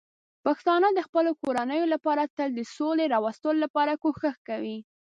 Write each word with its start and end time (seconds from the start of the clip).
پښتانه 0.45 0.87
د 0.93 0.99
خپلو 1.07 1.31
کورنیو 1.41 1.91
لپاره 1.93 2.31
تل 2.37 2.49
د 2.55 2.61
سولې 2.75 3.05
راوستلو 3.15 3.57
لپاره 3.65 3.93
کوښښ 4.03 4.37
کوي. 4.49 4.77